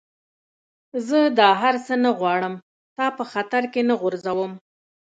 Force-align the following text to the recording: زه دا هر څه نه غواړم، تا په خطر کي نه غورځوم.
زه 1.07 1.19
دا 1.39 1.49
هر 1.61 1.75
څه 1.85 1.93
نه 2.03 2.11
غواړم، 2.19 2.53
تا 2.97 3.05
په 3.17 3.23
خطر 3.31 3.63
کي 3.73 3.81
نه 3.89 3.95
غورځوم. 4.01 4.51